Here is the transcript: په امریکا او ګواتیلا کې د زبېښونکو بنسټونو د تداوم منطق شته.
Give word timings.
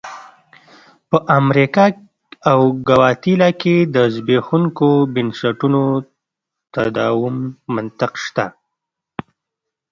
په 1.09 1.17
امریکا 1.39 1.85
او 2.51 2.59
ګواتیلا 2.87 3.49
کې 3.61 3.75
د 3.95 3.97
زبېښونکو 4.13 4.89
بنسټونو 5.13 5.81
د 6.01 6.03
تداوم 6.73 7.37
منطق 7.75 8.13
شته. 8.23 8.45